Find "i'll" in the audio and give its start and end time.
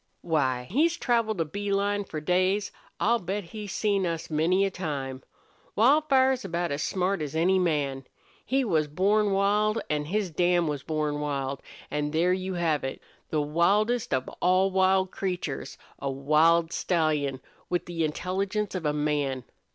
2.99-3.19